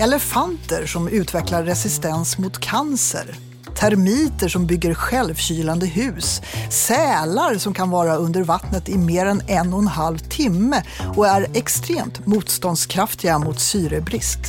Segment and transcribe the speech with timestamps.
[0.00, 3.34] elefanter som utvecklar resistens mot cancer,
[3.74, 9.72] termiter som bygger självkylande hus, sälar som kan vara under vattnet i mer än en
[9.72, 10.82] och en halv timme
[11.16, 14.40] och är extremt motståndskraftiga mot syrebrist.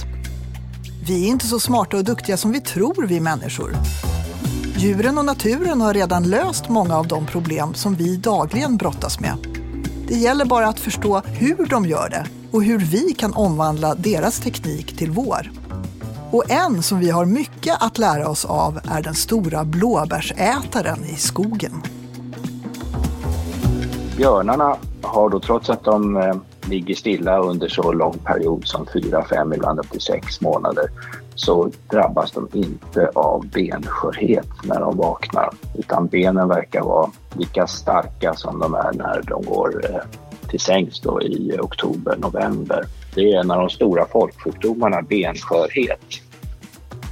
[1.07, 3.75] Vi är inte så smarta och duktiga som vi tror, vi människor.
[4.77, 9.37] Djuren och naturen har redan löst många av de problem som vi dagligen brottas med.
[10.07, 14.39] Det gäller bara att förstå hur de gör det och hur vi kan omvandla deras
[14.39, 15.51] teknik till vår.
[16.31, 21.15] Och en som vi har mycket att lära oss av är den stora blåbärsätaren i
[21.15, 21.71] skogen.
[24.17, 26.35] Björnarna har då trots att de eh,
[26.69, 30.86] ligger stilla under så lång period som 4, 5, ibland upp till 6 månader
[31.36, 38.33] så drabbas de inte av benskörhet när de vaknar utan benen verkar vara lika starka
[38.33, 40.02] som de är när de går eh,
[40.50, 42.86] till sängs då i oktober, november.
[43.16, 46.22] Det är en av de stora folksjukdomarna, benskörhet.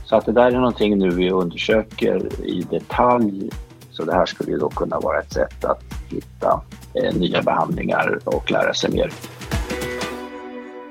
[0.06, 3.50] Så att det där är någonting nu vi undersöker i detalj.
[3.92, 6.62] Så det här skulle då kunna vara ett sätt att hitta
[6.94, 9.12] eh, nya behandlingar och lära sig mer.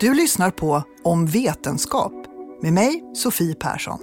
[0.01, 2.13] Du lyssnar på Om vetenskap
[2.63, 3.99] med mig, Sofie Persson.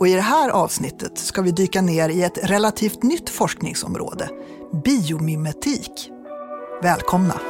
[0.00, 4.28] Och I det här avsnittet ska vi dyka ner i ett relativt nytt forskningsområde,
[4.84, 6.10] biomimetik.
[6.82, 7.40] Välkomna!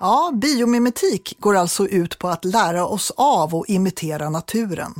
[0.00, 4.94] Ja, biomimetik går alltså ut på att lära oss av och imitera naturen.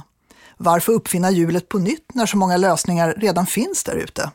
[0.57, 4.31] Varför uppfinna hjulet på nytt när så många lösningar redan finns där ute?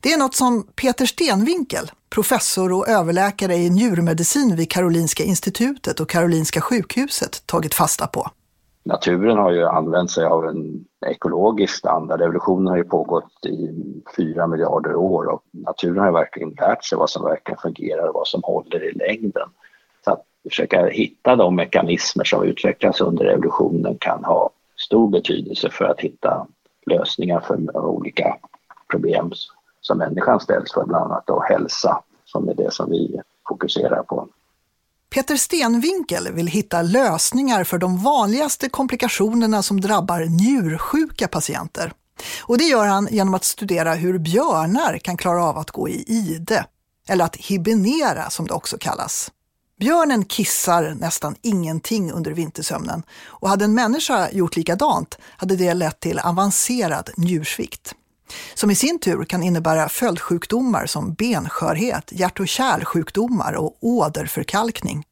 [0.00, 6.10] Det är något som Peter Stenvinkel, professor och överläkare i njurmedicin vid Karolinska institutet och
[6.10, 8.30] Karolinska sjukhuset, tagit fasta på.
[8.88, 12.22] Naturen har ju använt sig av en ekologisk standard.
[12.22, 13.70] Evolutionen har ju pågått i
[14.16, 18.26] fyra miljarder år och naturen har verkligen lärt sig vad som verkligen fungerar och vad
[18.26, 19.48] som håller i längden.
[20.04, 25.84] Så att försöka hitta de mekanismer som utvecklas under evolutionen kan ha stor betydelse för
[25.84, 26.46] att hitta
[26.86, 28.36] lösningar för olika
[28.90, 29.32] problem
[29.80, 34.28] som människan ställs för, bland annat då hälsa, som är det som vi fokuserar på.
[35.10, 41.92] Peter Stenvinkel vill hitta lösningar för de vanligaste komplikationerna som drabbar njursjuka patienter.
[42.42, 46.04] Och det gör han genom att studera hur björnar kan klara av att gå i
[46.06, 46.66] ide,
[47.08, 49.30] eller att hibernera som det också kallas.
[49.80, 56.00] Björnen kissar nästan ingenting under vintersömnen och hade en människa gjort likadant hade det lett
[56.00, 57.94] till avancerad njursvikt.
[58.54, 65.04] Som i sin tur kan innebära följdsjukdomar som benskörhet, hjärt och kärlsjukdomar och åderförkalkning.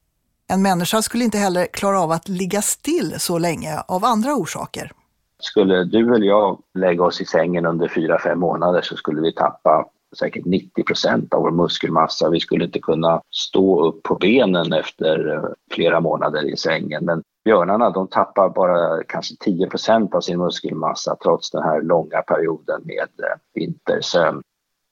[0.49, 4.91] En människa skulle inte heller klara av att ligga still så länge av andra orsaker.
[5.39, 9.33] Skulle du eller jag lägga oss i sängen under fyra fem månader så skulle vi
[9.33, 9.85] tappa
[10.19, 12.29] säkert 90 procent av vår muskelmassa.
[12.29, 17.05] Vi skulle inte kunna stå upp på benen efter eh, flera månader i sängen.
[17.05, 19.69] Men björnarna de tappar bara kanske 10
[20.11, 24.41] av sin muskelmassa trots den här långa perioden med eh, vintersömn.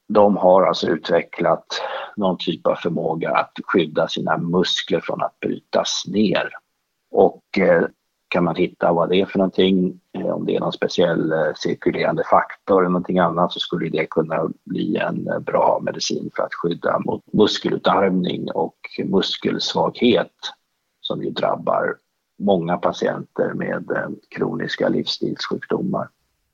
[0.07, 1.65] De har alltså utvecklat
[2.15, 6.49] någon typ av förmåga att skydda sina muskler från att brytas ner.
[7.11, 7.83] Och eh,
[8.27, 12.23] kan man hitta vad det är för någonting, eh, om det är någon speciell cirkulerande
[12.23, 16.99] faktor eller någonting annat så skulle det kunna bli en bra medicin för att skydda
[16.99, 20.33] mot muskelutarmning och muskelsvaghet
[21.01, 21.95] som ju drabbar
[22.39, 23.89] många patienter med
[24.29, 26.09] kroniska livsstilssjukdomar.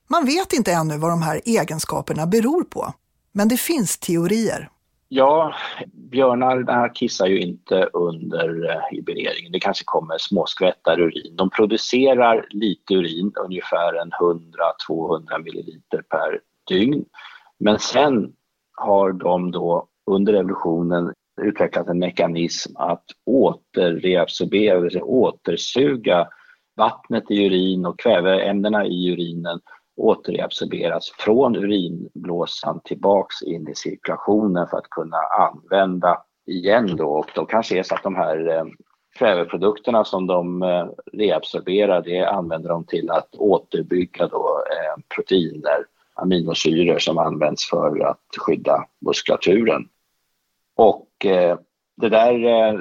[0.08, 2.94] Man vet inte ännu vad de här egenskaperna beror på,
[3.31, 4.70] men det finns teorier.
[5.14, 5.53] Ja,
[5.94, 9.52] björnarna kissar ju inte under eh, hiberneringen.
[9.52, 11.36] Det kanske kommer småskvättar urin.
[11.36, 14.12] De producerar lite urin, ungefär en
[14.90, 17.06] 100-200 milliliter per dygn.
[17.59, 18.34] Men sen
[18.75, 26.28] har de då under evolutionen utvecklat en mekanism att återreabsorbera, det vill säga återsuga
[26.76, 29.59] vattnet i urin och kväveämnena i urinen
[29.97, 37.46] återreabsorberas från urinblåsan tillbaks in i cirkulationen för att kunna använda igen då och då
[37.46, 38.66] kanske är så att de här eh,
[39.17, 46.99] kväveprodukterna som de eh, reabsorberar det använder de till att återbygga då eh, proteiner, aminosyror
[46.99, 49.88] som används för att skydda muskulaturen.
[50.76, 51.58] Och Eh,
[51.97, 52.79] det där eh,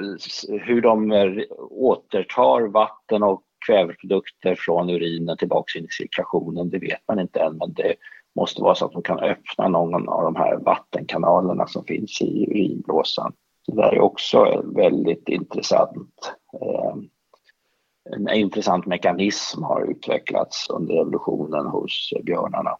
[0.61, 1.31] hur de eh,
[1.69, 7.57] återtar vatten och kväveprodukter från urinen tillbaks in i cirkulationen, det vet man inte än,
[7.57, 7.95] men det
[8.35, 12.45] måste vara så att de kan öppna någon av de här vattenkanalerna som finns i
[12.49, 13.33] urinblåsan.
[13.67, 16.33] Det där är också väldigt intressant.
[18.15, 22.77] En intressant mekanism har utvecklats under evolutionen hos björnarna.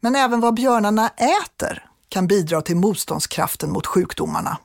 [0.00, 4.58] Men även vad björnarna äter kan bidra till motståndskraften mot sjukdomarna.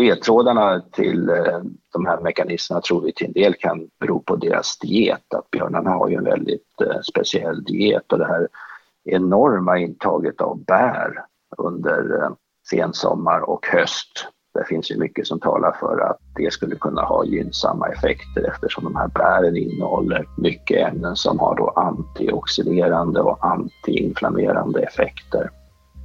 [0.00, 1.60] Ledtrådarna till eh,
[1.92, 5.34] de här mekanismerna tror vi till en del kan bero på deras diet.
[5.34, 8.48] Att björnarna har ju en väldigt eh, speciell diet och det här
[9.04, 11.24] enorma intaget av bär
[11.58, 12.30] under eh,
[12.70, 14.26] sensommar och höst.
[14.54, 18.84] Det finns ju mycket som talar för att det skulle kunna ha gynnsamma effekter eftersom
[18.84, 25.50] de här bären innehåller mycket ämnen som har då antioxiderande och antiinflammerande effekter.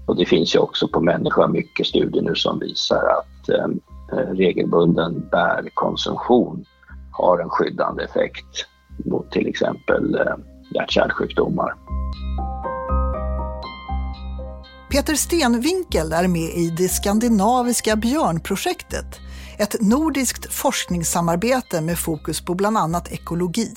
[0.08, 4.20] Och det finns ju också på människa mycket studier nu som visar att att eh,
[4.20, 6.66] eh, regelbunden bärkonsumtion
[7.12, 8.66] har en skyddande effekt
[9.06, 10.36] mot till exempel eh,
[10.74, 11.74] hjärt-kärlsjukdomar.
[14.92, 19.20] Peter Stenvinkel är med i det skandinaviska björnprojektet,
[19.60, 23.74] ett nordiskt forskningssamarbete med fokus på bland annat ekologi.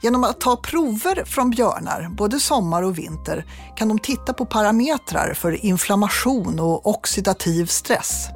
[0.00, 3.46] Genom att ta prover från björnar, både sommar och vinter,
[3.76, 8.28] kan de titta på parametrar för inflammation och oxidativ stress.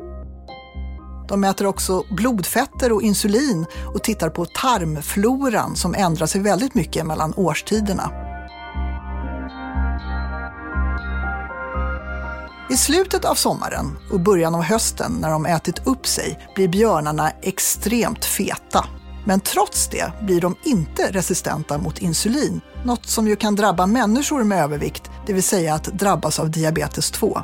[1.31, 7.07] De mäter också blodfetter och insulin och tittar på tarmfloran som ändrar sig väldigt mycket
[7.07, 8.11] mellan årstiderna.
[12.71, 17.31] I slutet av sommaren och början av hösten när de ätit upp sig blir björnarna
[17.43, 18.85] extremt feta.
[19.27, 24.45] Men trots det blir de inte resistenta mot insulin, något som ju kan drabba människor
[24.45, 27.41] med övervikt, det vill säga att drabbas av diabetes 2.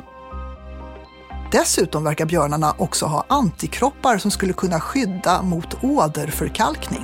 [1.51, 7.03] Dessutom verkar björnarna också ha antikroppar som skulle kunna skydda mot åderförkalkning.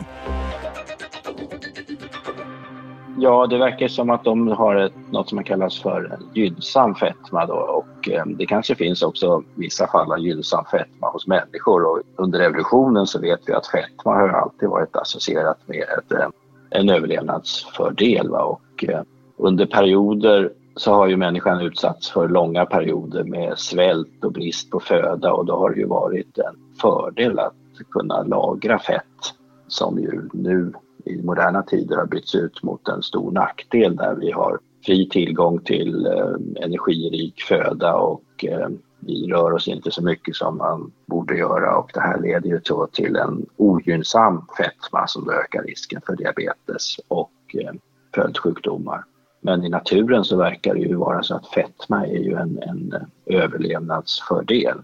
[3.18, 7.54] Ja, det verkar som att de har ett, något som kallas för gynnsam fetma då
[7.54, 12.40] och eh, det kanske finns också vissa fall av gynnsam fetma hos människor och under
[12.40, 16.28] evolutionen så vet vi att fetma har alltid varit associerat med ett, eh,
[16.70, 18.44] en överlevnadsfördel va?
[18.44, 19.02] och eh,
[19.38, 24.80] under perioder så har ju människan utsatts för långa perioder med svält och brist på
[24.80, 27.54] föda och då har det ju varit en fördel att
[27.92, 29.34] kunna lagra fett
[29.68, 30.74] som ju nu
[31.06, 35.60] i moderna tider har bytts ut mot en stor nackdel där vi har fri tillgång
[35.60, 38.68] till eh, energirik föda och eh,
[39.00, 42.60] vi rör oss inte så mycket som man borde göra och det här leder ju
[42.60, 47.74] då till en ogynnsam fetma som ökar risken för diabetes och eh,
[48.16, 49.04] följdsjukdomar.
[49.46, 52.94] Men i naturen så verkar det ju vara så att fetma är ju en, en
[53.26, 54.78] överlevnadsfördel.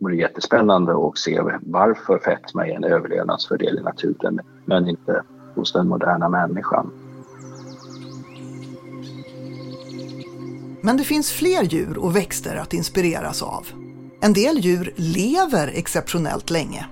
[0.00, 5.22] Och det är jättespännande att se varför fetma är en överlevnadsfördel i naturen men inte
[5.54, 6.90] hos den moderna människan.
[10.82, 13.66] Men det finns fler djur och växter att inspireras av.
[14.20, 16.86] En del djur lever exceptionellt länge.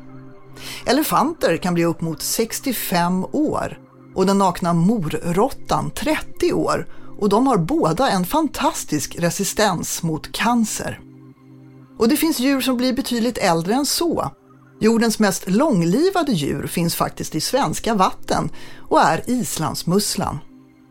[0.87, 3.79] Elefanter kan bli upp mot 65 år
[4.15, 6.87] och den nakna morrottan 30 år
[7.19, 11.01] och de har båda en fantastisk resistens mot cancer.
[11.99, 14.31] Och det finns djur som blir betydligt äldre än så
[14.83, 18.51] Jordens mest långlivade djur finns faktiskt i svenska vatten
[18.89, 20.39] och är islandsmusslan.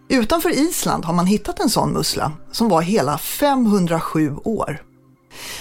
[0.10, 4.82] Utanför Island har man hittat en sån mussla som var hela 507 år.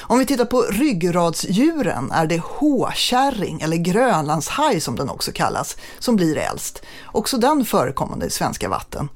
[0.01, 6.17] Om vi tittar på ryggradsdjuren är det håkärring eller grönlandshaj som den också kallas, som
[6.17, 6.83] blir äldst.
[7.07, 9.09] Också den förekommande i svenska vatten.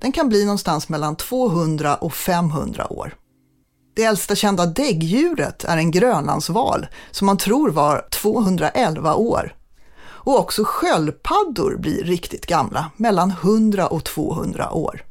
[0.00, 3.14] Den kan bli någonstans mellan 200 och 500 år.
[3.96, 9.54] Det äldsta kända däggdjuret är en grönlandsval som man tror var 211 år.
[10.02, 15.02] Och också sköldpaddor blir riktigt gamla, mellan 100 och 200 år.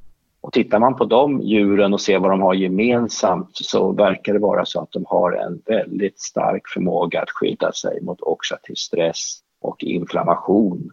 [0.50, 4.40] Och tittar man på de djuren och ser vad de har gemensamt så verkar det
[4.40, 9.40] vara så att de har en väldigt stark förmåga att skydda sig mot oxidativ stress
[9.62, 10.92] och inflammation.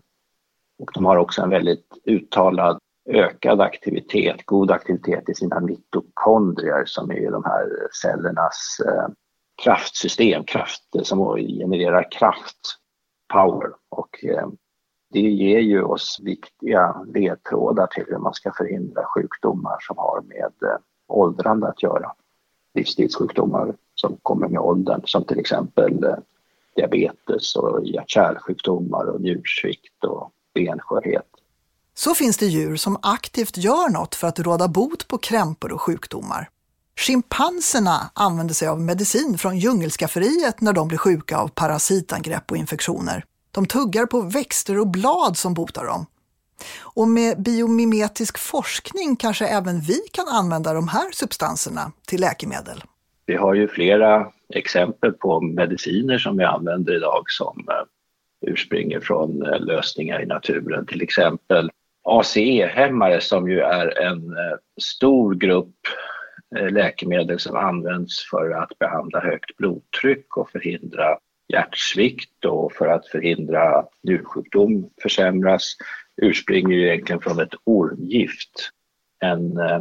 [0.79, 7.11] Och de har också en väldigt uttalad ökad aktivitet, god aktivitet i sina mitokondrier som
[7.11, 7.67] är de här
[8.03, 9.09] cellernas eh,
[9.63, 12.61] kraftsystem, kraft, som genererar kraft,
[13.33, 13.71] power.
[13.89, 14.49] Och eh,
[15.17, 20.71] det ger ju oss viktiga ledtrådar till hur man ska förhindra sjukdomar som har med
[20.71, 22.13] eh, åldrande att göra.
[22.75, 26.15] Livsstilssjukdomar som kommer med åldern som till exempel eh,
[26.77, 31.29] diabetes och hjärt-kärlsjukdomar och njursvikt och benskörhet.
[31.95, 35.83] Så finns det djur som aktivt gör något för att råda bot på krämpor och
[35.83, 36.49] sjukdomar.
[36.97, 43.25] Schimpanserna använder sig av medicin från djungelskafferiet när de blir sjuka av parasitangrepp och infektioner.
[43.57, 46.07] De tuggar på växter och blad som botar dem.
[46.83, 52.83] Och med biomimetisk forskning kanske även vi kan använda de här substanserna till läkemedel.
[53.27, 59.47] Vi har ju flera exempel på mediciner som vi använder idag som eh, urspringer från
[59.47, 60.87] eh, lösningar i naturen.
[60.87, 61.71] Till exempel
[62.03, 65.77] ACE-hämmare som ju är en eh, stor grupp
[66.71, 71.19] läkemedel som används för att behandla högt blodtryck och förhindra
[71.49, 75.77] hjärtsvikt och för att förhindra att njursjukdom försämras
[76.23, 78.71] urspringer egentligen från ett ormgift.
[79.21, 79.81] En eh,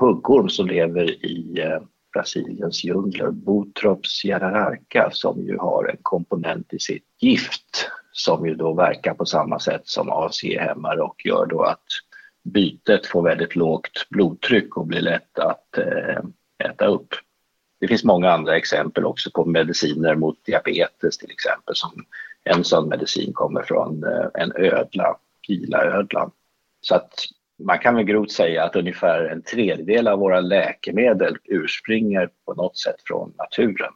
[0.00, 6.78] huggorm som lever i eh, Brasiliens djungler, Botrops jararaca, som ju har en komponent i
[6.78, 11.84] sitt gift som ju då verkar på samma sätt som ACE-hämmare och gör då att
[12.44, 16.22] bytet får väldigt lågt blodtryck och blir lätt att eh,
[16.68, 17.14] äta upp.
[17.84, 21.74] Det finns många andra exempel också på mediciner mot diabetes till exempel.
[21.76, 22.04] Som
[22.44, 26.30] en sån medicin kommer från eh, en ödla, pilaödlan.
[26.80, 27.12] Så att
[27.58, 32.78] man kan väl grovt säga att ungefär en tredjedel av våra läkemedel urspringer på något
[32.78, 33.92] sätt från naturen.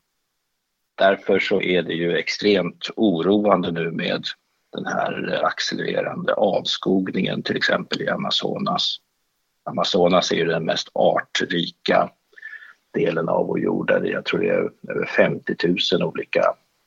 [0.95, 4.25] Därför så är det ju extremt oroande nu med
[4.73, 8.97] den här accelererande avskogningen till exempel i Amazonas.
[9.65, 12.11] Amazonas är ju den mest artrika
[12.99, 15.55] delen av vår jord där jag tror det är över 50
[15.93, 16.43] 000 olika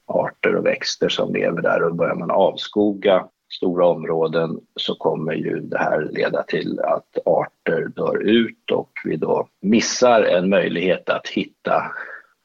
[0.08, 5.60] arter och växter som lever där och börjar man avskoga stora områden så kommer ju
[5.60, 11.28] det här leda till att arter dör ut och vi då missar en möjlighet att
[11.28, 11.92] hitta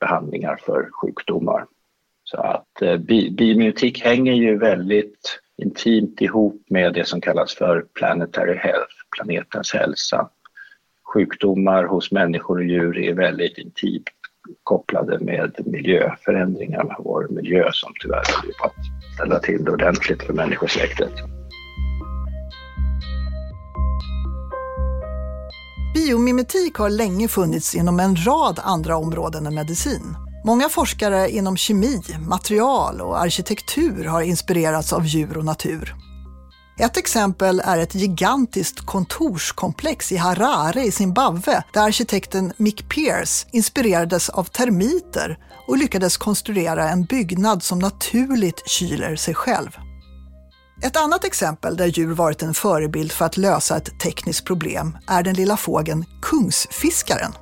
[0.00, 1.66] behandlingar för sjukdomar.
[2.24, 8.56] Så att eh, biomimetik hänger ju väldigt intimt ihop med det som kallas för planetary
[8.56, 10.30] health, planetens hälsa.
[11.06, 14.04] Sjukdomar hos människor och djur är väldigt intimt
[14.62, 20.32] kopplade med miljöförändringar vår miljö som tyvärr håller på att ställa till det ordentligt för
[20.32, 21.12] människosläktet.
[25.94, 30.16] Biomimetik har länge funnits inom en rad andra områden än medicin.
[30.44, 36.05] Många forskare inom kemi, material och arkitektur har inspirerats av djur och natur.
[36.78, 44.28] Ett exempel är ett gigantiskt kontorskomplex i Harare i Zimbabwe där arkitekten Mick Pierce inspirerades
[44.28, 49.76] av termiter och lyckades konstruera en byggnad som naturligt kyler sig själv.
[50.82, 55.22] Ett annat exempel där djur varit en förebild för att lösa ett tekniskt problem är
[55.22, 57.32] den lilla fågeln kungsfiskaren.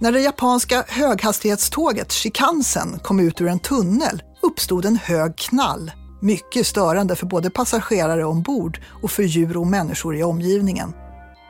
[0.00, 6.66] När det japanska höghastighetståget Shikansen kom ut ur en tunnel uppstod en hög knall mycket
[6.66, 10.92] störande för både passagerare ombord och för djur och människor i omgivningen.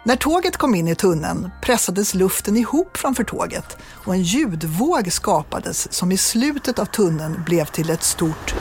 [0.05, 5.93] När tåget kom in i tunneln pressades luften ihop framför tåget och en ljudvåg skapades
[5.93, 8.55] som i slutet av tunneln blev till ett stort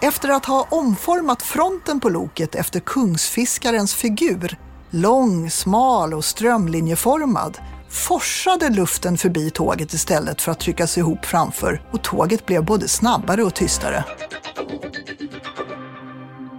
[0.00, 4.56] Efter att ha omformat fronten på loket efter kungsfiskarens figur,
[4.90, 7.58] lång, smal och strömlinjeformad,
[7.90, 13.42] forsade luften förbi tåget istället för att tryckas ihop framför och tåget blev både snabbare
[13.42, 14.04] och tystare.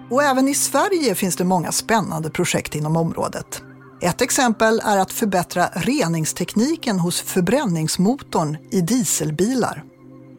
[0.09, 3.61] Och även i Sverige finns det många spännande projekt inom området.
[4.01, 9.83] Ett exempel är att förbättra reningstekniken hos förbränningsmotorn i dieselbilar.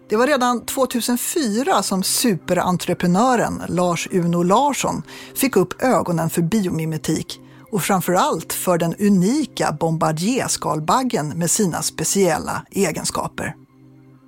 [0.09, 5.03] Det var redan 2004 som superentreprenören Lars Uno Larsson
[5.35, 7.41] fick upp ögonen för biomimetik
[7.71, 13.55] och framförallt för den unika Bombardier-skalbaggen med sina speciella egenskaper.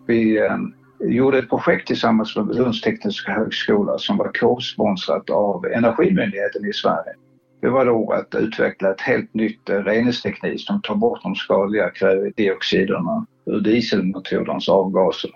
[0.07, 0.57] Vi eh,
[1.01, 7.15] gjorde ett projekt tillsammans med Lunds tekniska högskola som var korsponsrat av Energimyndigheten i Sverige.
[7.61, 11.91] Det var då att utveckla ett helt nytt eh, reningsteknik som tar bort de skadliga
[11.91, 15.31] kvävedioxiderna ur dieselmotorernas avgaser.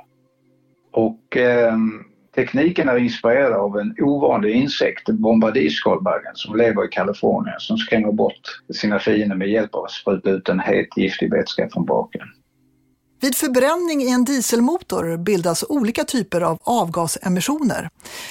[0.92, 1.76] Och eh,
[2.36, 8.62] Tekniken är inspirerad av en ovanlig insekt, bombardiskalbaggen, som lever i Kalifornien som skrämmer bort
[8.74, 12.22] sina fiender med hjälp av att spruta ut en het giftig vätska från baken.
[13.20, 17.88] Vid förbränning i en dieselmotor bildas olika typer av avgasemissioner.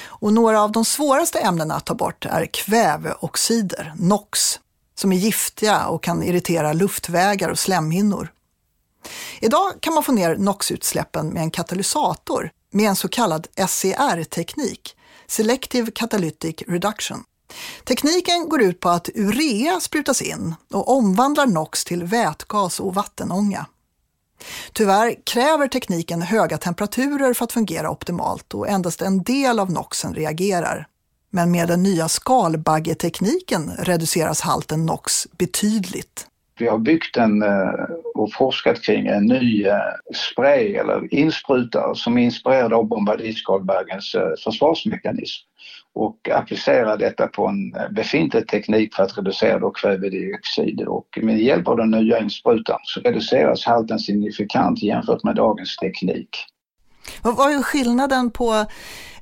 [0.08, 4.60] Och några av de svåraste ämnena att ta bort är kväveoxider, NOx,
[4.96, 8.28] som är giftiga och kan irritera luftvägar och slemhinnor.
[9.42, 14.96] Idag kan man få ner NOx-utsläppen med en katalysator med en så kallad SCR-teknik,
[15.28, 17.24] Selective Catalytic Reduction.
[17.84, 23.66] Tekniken går ut på att urea sprutas in och omvandlar NOx till vätgas och vattenånga.
[24.74, 30.14] Tyvärr kräver tekniken höga temperaturer för att fungera optimalt och endast en del av NOxen
[30.14, 30.88] reagerar.
[31.30, 36.28] Men med den nya skalbaggetekniken reduceras halten NOx betydligt.
[36.60, 37.74] Vi har byggt en eh,
[38.16, 39.76] och forskat kring en ny eh,
[40.32, 45.46] spray eller insprutare som är inspirerad av bombardiskalbergens eh, försvarsmekanism
[45.94, 51.68] och applicera detta på en befintlig teknik för att reducera då kvävedioxid och med hjälp
[51.68, 56.30] av den nya insprutaren så reduceras halten signifikant jämfört med dagens teknik.
[57.22, 58.54] Vad är skillnaden på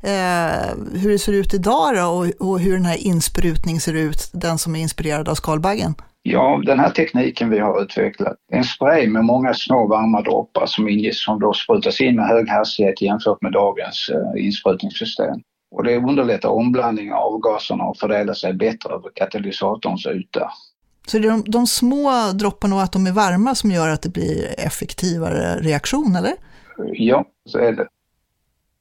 [0.02, 4.58] eh, hur det ser ut idag och, och hur den här insprutningen ser ut, den
[4.58, 5.96] som är inspirerad av skalbaggen?
[6.25, 10.89] Ja, den här tekniken vi har utvecklat, en spray med många små varma droppar som,
[10.89, 15.42] inges, som då sprutas in med hög hastighet jämfört med dagens eh, insprutningssystem.
[15.72, 20.51] Och det underlättar omblandning av avgaserna och fördelar sig bättre över katalysatorns yta.
[21.08, 24.01] Så det är de, de små dropparna och att de är varma som gör att
[24.01, 26.34] det blir effektivare reaktion, eller?
[26.94, 27.88] Ja, så är det.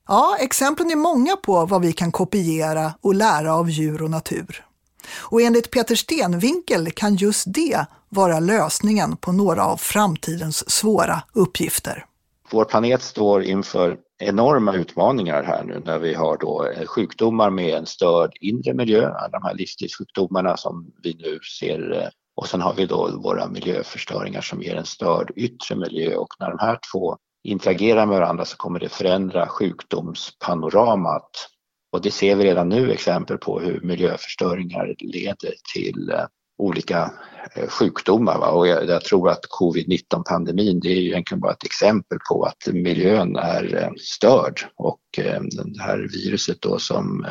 [0.08, 4.64] Ja, exemplen är många på vad vi kan kopiera och lära av djur och natur.
[5.09, 12.04] Och enligt Peter Stenvinkel kan just det vara lösningen på några av framtidens svåra uppgifter.
[12.50, 17.75] Vår planet står inför enorma utmaningar här nu när vi har då eh, sjukdomar med
[17.75, 22.61] en störd inre miljö, alla de här livsstilssjukdomarna som vi nu ser eh, och sen
[22.61, 26.78] har vi då våra miljöförstöringar som ger en störd yttre miljö och när de här
[26.92, 31.49] två interagerar med varandra så kommer det förändra sjukdomspanoramat.
[31.92, 36.25] Och det ser vi redan nu exempel på hur miljöförstöringar leder till eh,
[36.58, 37.11] olika
[37.56, 38.38] eh, sjukdomar.
[38.38, 38.50] Va?
[38.50, 42.44] Och jag, jag, tror att covid-19 pandemin det är ju egentligen bara ett exempel på
[42.44, 47.26] att miljön är eh, störd och det här viruset då som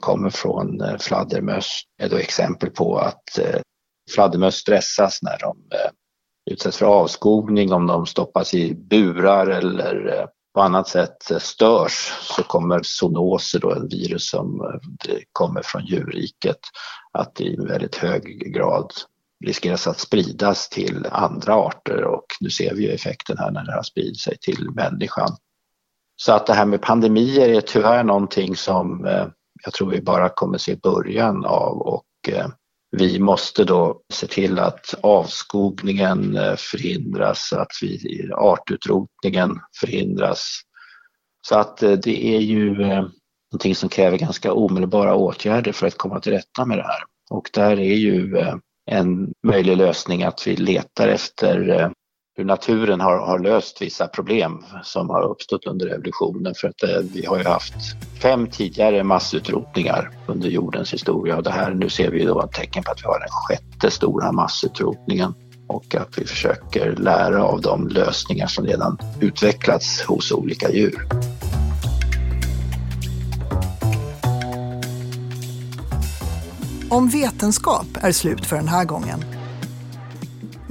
[0.00, 3.38] kommer från fladdermöss är då exempel på att
[4.14, 5.56] fladdermöss stressas när de
[6.50, 10.28] utsätts för avskogning, om de stoppas i burar eller
[10.60, 16.58] på annat sätt störs så kommer zoonoser, då, virus som eh, kommer från djurriket,
[17.12, 18.92] att i väldigt hög grad
[19.44, 23.72] riskeras att spridas till andra arter och nu ser vi ju effekten här när det
[23.72, 25.36] har spridit sig till människan.
[26.16, 29.26] Så att det här med pandemier är tyvärr någonting som eh,
[29.64, 32.48] jag tror vi bara kommer se början av och eh,
[32.90, 40.60] vi måste då se till att avskogningen eh, förhindras, att vi, artutrotningen förhindras.
[41.48, 43.04] Så att eh, det är ju eh,
[43.52, 47.02] någonting som kräver ganska omedelbara åtgärder för att komma till rätta med det här.
[47.30, 48.44] Och där är ju
[48.90, 51.90] en möjlig lösning att vi letar efter
[52.36, 56.54] hur naturen har, har löst vissa problem som har uppstått under evolutionen.
[56.54, 57.74] För att eh, vi har ju haft
[58.22, 62.82] fem tidigare massutrotningar under jordens historia och det här, nu ser vi då ett tecken
[62.82, 65.34] på att vi har den sjätte stora massutrotningen
[65.66, 71.06] och att vi försöker lära av de lösningar som redan utvecklats hos olika djur.
[76.90, 79.39] Om vetenskap är slut för den här gången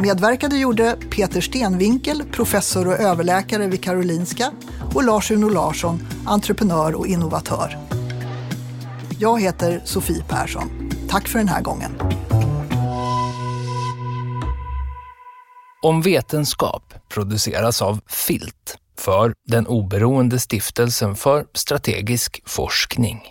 [0.02, 4.52] Medverkade gjorde Peter Stenvinkel, professor och överläkare vid Karolinska
[4.96, 7.78] och Lars-Uno Larsson, entreprenör och innovatör.
[9.20, 10.92] Jag heter Sofie Persson.
[11.10, 11.92] Tack för den här gången.
[15.82, 23.22] Om vetenskap produceras av Filt för den oberoende stiftelsen för strategisk forskning.